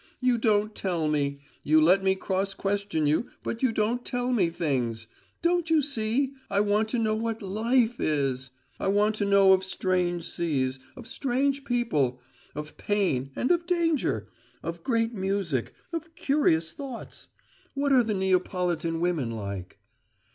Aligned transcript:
"You 0.19 0.39
don't 0.39 0.73
tell 0.73 1.07
me. 1.07 1.41
You 1.61 1.79
let 1.79 2.01
me 2.01 2.15
cross 2.15 2.55
question 2.55 3.05
you, 3.05 3.27
but 3.43 3.61
you 3.61 3.71
don't 3.71 4.03
tell 4.03 4.31
me 4.31 4.49
things! 4.49 5.05
Don't 5.43 5.69
you 5.69 5.79
see? 5.79 6.33
I 6.49 6.59
want 6.61 6.89
to 6.89 6.97
know 6.97 7.13
what 7.13 7.43
life 7.43 7.99
is! 7.99 8.49
I 8.79 8.87
want 8.87 9.13
to 9.17 9.25
know 9.25 9.53
of 9.53 9.63
strange 9.63 10.27
seas, 10.27 10.79
of 10.95 11.05
strange 11.05 11.65
people, 11.65 12.19
of 12.55 12.77
pain 12.77 13.29
and 13.35 13.51
of 13.51 13.67
danger, 13.67 14.27
of 14.63 14.81
great 14.83 15.13
music, 15.13 15.71
of 15.93 16.15
curious 16.15 16.73
thoughts! 16.73 17.27
What 17.75 17.93
are 17.93 18.01
the 18.03 18.15
Neapolitan 18.15 19.01
women 19.01 19.29
like?" 19.29 19.77